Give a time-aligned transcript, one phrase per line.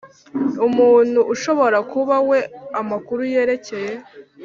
[0.67, 2.39] umuntu ushobora kuba we
[2.79, 3.93] amakuru yerekeye